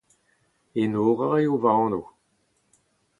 Enora 0.81 1.27
eo 1.43 1.55
ma 1.63 1.71
anv. 1.85 2.03